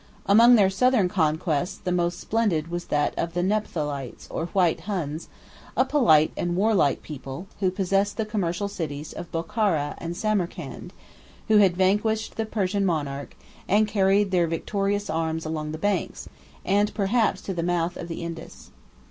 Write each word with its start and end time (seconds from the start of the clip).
27 0.25 0.31
Among 0.35 0.55
their 0.55 0.69
southern 0.71 1.07
conquests 1.09 1.77
the 1.77 1.91
most 1.91 2.19
splendid 2.19 2.69
was 2.69 2.85
that 2.85 3.13
of 3.19 3.35
the 3.35 3.43
Nephthalites, 3.43 4.27
or 4.31 4.47
white 4.47 4.79
Huns, 4.79 5.29
a 5.77 5.85
polite 5.85 6.31
and 6.35 6.55
warlike 6.55 7.03
people, 7.03 7.45
who 7.59 7.69
possessed 7.69 8.17
the 8.17 8.25
commercial 8.25 8.67
cities 8.67 9.13
of 9.13 9.31
Bochara 9.31 9.93
and 9.99 10.17
Samarcand, 10.17 10.91
who 11.49 11.57
had 11.57 11.77
vanquished 11.77 12.35
the 12.35 12.47
Persian 12.47 12.83
monarch, 12.83 13.35
and 13.67 13.87
carried 13.87 14.31
their 14.31 14.47
victorious 14.47 15.07
arms 15.07 15.45
along 15.45 15.71
the 15.71 15.77
banks, 15.77 16.27
and 16.65 16.91
perhaps 16.95 17.39
to 17.41 17.53
the 17.53 17.61
mouth, 17.61 17.95
of 17.95 18.07
the 18.07 18.23
Indus. 18.23 18.71